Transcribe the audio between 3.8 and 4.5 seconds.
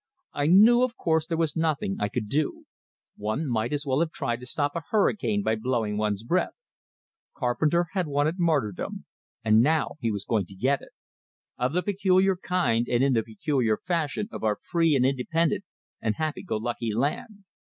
well have tried to